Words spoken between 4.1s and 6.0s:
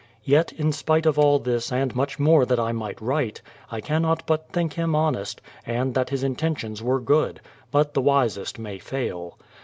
but think him honest, and